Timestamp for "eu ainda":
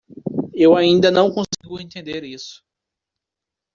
0.55-1.11